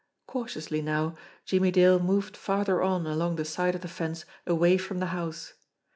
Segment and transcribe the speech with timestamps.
[0.25, 1.15] Cautiously now,
[1.45, 5.53] Jimmie Dale moved farther on along the side of the fence away from the house.